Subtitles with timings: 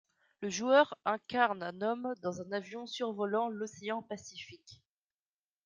[0.41, 4.81] Le joueur incarne un homme dans un avion survolant l’océan Pacifique.